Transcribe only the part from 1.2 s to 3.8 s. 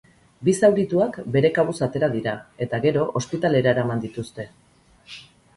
bere kabuz atera dira, eta gero, ospitalera